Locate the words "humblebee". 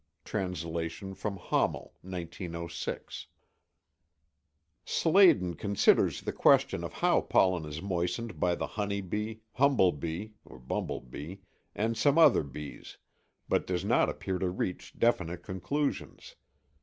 9.59-10.31